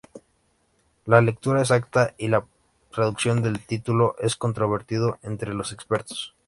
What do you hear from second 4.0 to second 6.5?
es controvertido entre los expertos.